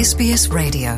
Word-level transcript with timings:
SBS 0.00 0.48
Radio. 0.48 0.92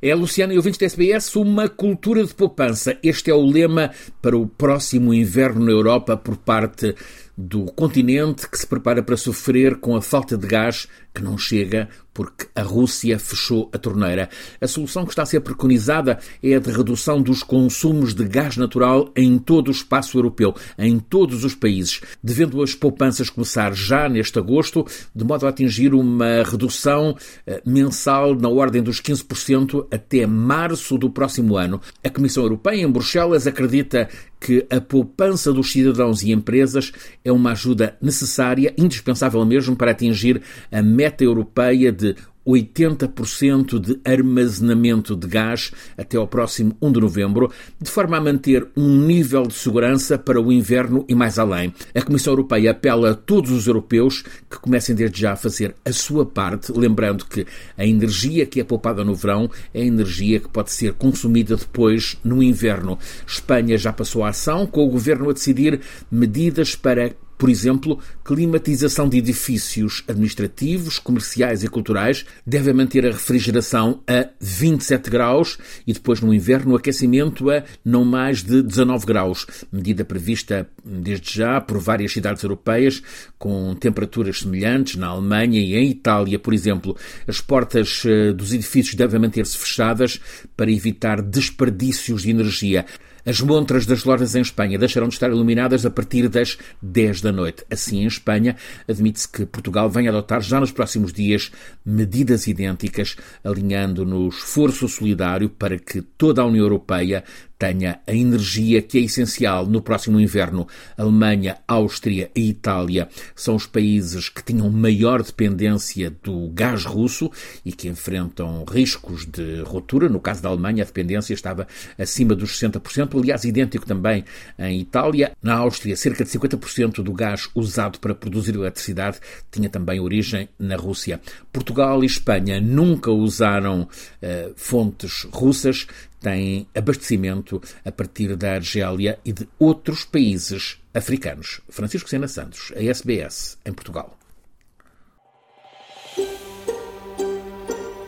É, 0.00 0.14
Luciana 0.14 0.54
e 0.54 0.56
ouvintes 0.56 0.78
da 0.78 0.86
SBS, 0.86 1.36
uma 1.36 1.68
cultura 1.68 2.24
de 2.24 2.32
poupança. 2.32 2.96
Este 3.02 3.30
é 3.30 3.34
o 3.34 3.44
lema 3.44 3.90
para 4.22 4.34
o 4.34 4.46
próximo 4.46 5.12
inverno 5.12 5.62
na 5.62 5.70
Europa 5.70 6.16
por 6.16 6.38
parte 6.38 6.94
do 7.36 7.64
continente 7.66 8.48
que 8.48 8.58
se 8.58 8.66
prepara 8.66 9.02
para 9.02 9.16
sofrer 9.16 9.76
com 9.76 9.96
a 9.96 10.02
falta 10.02 10.36
de 10.36 10.46
gás 10.46 10.86
que 11.14 11.22
não 11.22 11.38
chega 11.38 11.88
porque 12.12 12.46
a 12.54 12.62
Rússia 12.62 13.18
fechou 13.18 13.68
a 13.72 13.78
torneira. 13.78 14.28
A 14.60 14.68
solução 14.68 15.04
que 15.04 15.10
está 15.10 15.22
a 15.22 15.26
ser 15.26 15.40
preconizada 15.40 16.18
é 16.42 16.54
a 16.54 16.60
de 16.60 16.70
redução 16.70 17.20
dos 17.20 17.42
consumos 17.42 18.14
de 18.14 18.24
gás 18.24 18.56
natural 18.56 19.10
em 19.16 19.36
todo 19.36 19.68
o 19.68 19.72
espaço 19.72 20.16
europeu, 20.16 20.54
em 20.78 20.98
todos 20.98 21.44
os 21.44 21.56
países, 21.56 22.00
devendo 22.22 22.62
as 22.62 22.74
poupanças 22.74 23.28
começar 23.28 23.74
já 23.74 24.08
neste 24.08 24.38
agosto, 24.38 24.86
de 25.14 25.24
modo 25.24 25.44
a 25.44 25.48
atingir 25.48 25.92
uma 25.92 26.44
redução 26.44 27.16
eh, 27.46 27.60
mensal 27.66 28.34
na 28.36 28.48
ordem 28.48 28.82
dos 28.82 29.00
15% 29.00 29.88
até 29.90 30.24
março 30.26 30.96
do 30.96 31.10
próximo 31.10 31.56
ano. 31.56 31.80
A 32.02 32.10
Comissão 32.10 32.44
Europeia, 32.44 32.82
em 32.82 32.90
Bruxelas, 32.90 33.46
acredita 33.46 34.08
que 34.44 34.66
a 34.68 34.78
poupança 34.78 35.50
dos 35.50 35.72
cidadãos 35.72 36.22
e 36.22 36.30
empresas 36.30 36.92
é 37.24 37.32
uma 37.32 37.52
ajuda 37.52 37.96
necessária, 37.98 38.74
indispensável 38.76 39.42
mesmo, 39.46 39.74
para 39.74 39.92
atingir 39.92 40.42
a 40.70 40.82
meta 40.82 41.24
europeia 41.24 41.90
de 41.90 42.14
80% 42.46 43.78
de 43.78 44.00
armazenamento 44.04 45.16
de 45.16 45.26
gás 45.26 45.72
até 45.96 46.16
ao 46.16 46.28
próximo 46.28 46.76
1 46.80 46.92
de 46.92 47.00
novembro, 47.00 47.50
de 47.80 47.90
forma 47.90 48.16
a 48.16 48.20
manter 48.20 48.66
um 48.76 49.00
nível 49.06 49.42
de 49.44 49.54
segurança 49.54 50.18
para 50.18 50.40
o 50.40 50.52
inverno 50.52 51.04
e 51.08 51.14
mais 51.14 51.38
além. 51.38 51.72
A 51.94 52.02
Comissão 52.02 52.32
Europeia 52.32 52.72
apela 52.72 53.10
a 53.10 53.14
todos 53.14 53.50
os 53.50 53.66
europeus 53.66 54.22
que 54.50 54.58
comecem 54.58 54.94
desde 54.94 55.20
já 55.20 55.32
a 55.32 55.36
fazer 55.36 55.74
a 55.84 55.92
sua 55.92 56.26
parte, 56.26 56.72
lembrando 56.72 57.24
que 57.24 57.46
a 57.76 57.86
energia 57.86 58.46
que 58.46 58.60
é 58.60 58.64
poupada 58.64 59.04
no 59.04 59.14
verão 59.14 59.50
é 59.72 59.82
a 59.82 59.84
energia 59.84 60.40
que 60.40 60.48
pode 60.48 60.70
ser 60.70 60.92
consumida 60.94 61.56
depois 61.56 62.18
no 62.24 62.42
inverno. 62.42 62.98
Espanha 63.26 63.78
já 63.78 63.92
passou 63.92 64.24
a 64.24 64.28
ação, 64.28 64.66
com 64.66 64.84
o 64.84 64.90
governo 64.90 65.30
a 65.30 65.32
decidir 65.32 65.80
medidas 66.10 66.74
para 66.74 67.14
por 67.44 67.50
exemplo, 67.50 67.98
climatização 68.24 69.06
de 69.06 69.18
edifícios 69.18 70.02
administrativos, 70.08 70.98
comerciais 70.98 71.62
e 71.62 71.68
culturais 71.68 72.24
deve 72.46 72.72
manter 72.72 73.04
a 73.04 73.10
refrigeração 73.10 74.02
a 74.08 74.30
27 74.40 75.10
graus 75.10 75.58
e 75.86 75.92
depois 75.92 76.22
no 76.22 76.32
inverno 76.32 76.72
o 76.72 76.76
aquecimento 76.78 77.50
a 77.50 77.62
não 77.84 78.02
mais 78.02 78.42
de 78.42 78.62
19 78.62 79.04
graus, 79.04 79.46
medida 79.70 80.06
prevista 80.06 80.66
desde 80.82 81.34
já 81.34 81.60
por 81.60 81.78
várias 81.78 82.12
cidades 82.12 82.42
europeias 82.42 83.02
com 83.38 83.74
temperaturas 83.74 84.38
semelhantes 84.38 84.96
na 84.96 85.08
Alemanha 85.08 85.60
e 85.60 85.74
em 85.74 85.90
Itália, 85.90 86.38
por 86.38 86.54
exemplo. 86.54 86.96
As 87.28 87.42
portas 87.42 88.04
eh, 88.06 88.32
dos 88.32 88.54
edifícios 88.54 88.94
devem 88.94 89.20
manter-se 89.20 89.58
fechadas 89.58 90.18
para 90.56 90.72
evitar 90.72 91.20
desperdícios 91.20 92.22
de 92.22 92.30
energia. 92.30 92.86
As 93.26 93.40
montras 93.40 93.86
das 93.86 94.04
lojas 94.04 94.34
em 94.34 94.42
Espanha 94.42 94.78
deixarão 94.78 95.08
de 95.08 95.14
estar 95.14 95.30
iluminadas 95.30 95.86
a 95.86 95.90
partir 95.90 96.28
das 96.28 96.58
10 96.82 97.22
da 97.22 97.32
noite. 97.32 97.64
Assim, 97.70 98.02
em 98.02 98.06
Espanha, 98.06 98.56
admite-se 98.88 99.28
que 99.28 99.46
Portugal 99.46 99.88
venha 99.88 100.10
adotar 100.10 100.42
já 100.42 100.60
nos 100.60 100.70
próximos 100.72 101.12
dias 101.12 101.50
medidas 101.84 102.46
idênticas, 102.46 103.16
alinhando 103.42 104.04
no 104.04 104.28
esforço 104.28 104.86
solidário 104.88 105.48
para 105.48 105.78
que 105.78 106.02
toda 106.02 106.42
a 106.42 106.46
União 106.46 106.64
Europeia 106.64 107.24
tenha 107.58 108.00
a 108.06 108.12
energia 108.12 108.82
que 108.82 108.98
é 108.98 109.00
essencial 109.02 109.66
no 109.66 109.80
próximo 109.80 110.20
inverno. 110.20 110.66
Alemanha, 110.96 111.58
Áustria 111.66 112.30
e 112.34 112.48
Itália 112.48 113.08
são 113.34 113.54
os 113.54 113.66
países 113.66 114.28
que 114.28 114.42
tinham 114.42 114.70
maior 114.70 115.22
dependência 115.22 116.10
do 116.22 116.48
gás 116.50 116.84
russo 116.84 117.30
e 117.64 117.72
que 117.72 117.88
enfrentam 117.88 118.64
riscos 118.64 119.24
de 119.26 119.62
ruptura. 119.62 120.08
No 120.08 120.20
caso 120.20 120.42
da 120.42 120.48
Alemanha, 120.48 120.82
a 120.82 120.86
dependência 120.86 121.34
estava 121.34 121.66
acima 121.98 122.34
dos 122.34 122.58
60%, 122.60 123.18
aliás, 123.18 123.44
idêntico 123.44 123.86
também 123.86 124.24
em 124.58 124.80
Itália. 124.80 125.32
Na 125.42 125.54
Áustria, 125.54 125.96
cerca 125.96 126.24
de 126.24 126.30
50% 126.30 127.02
do 127.02 127.12
gás 127.12 127.48
usado 127.54 127.98
para 127.98 128.14
produzir 128.14 128.54
eletricidade 128.54 129.18
tinha 129.50 129.68
também 129.68 130.00
origem 130.00 130.48
na 130.58 130.76
Rússia. 130.76 131.20
Portugal 131.52 132.02
e 132.02 132.06
Espanha 132.06 132.60
nunca 132.60 133.10
usaram 133.10 133.82
uh, 133.82 134.52
fontes 134.56 135.26
russas, 135.32 135.86
têm 136.24 136.66
abastecimento 136.74 137.60
a 137.84 137.92
partir 137.92 138.34
da 138.34 138.54
Argélia 138.54 139.18
e 139.24 139.32
de 139.32 139.46
outros 139.60 140.04
países 140.04 140.78
africanos. 140.94 141.60
Francisco 141.68 142.08
Sena 142.08 142.26
Santos, 142.26 142.72
a 142.74 142.82
SBS, 142.82 143.58
em 143.64 143.72
Portugal. 143.74 144.16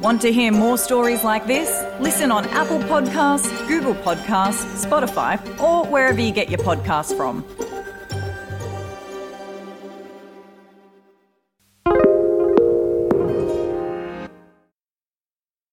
Want 0.00 0.22
to 0.22 0.32
hear 0.32 0.52
more 0.52 0.78
stories 0.78 1.22
like 1.24 1.46
this? 1.46 1.68
Listen 2.00 2.30
on 2.30 2.44
Apple 2.46 2.78
Podcasts, 2.88 3.50
Google 3.66 3.96
Podcasts, 3.96 4.64
Spotify, 4.86 5.38
or 5.60 5.84
wherever 5.86 6.20
you 6.20 6.32
get 6.32 6.48
your 6.48 6.60
podcasts 6.60 7.14
from. 7.14 7.44